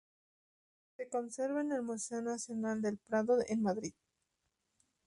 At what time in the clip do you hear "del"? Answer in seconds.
2.81-2.97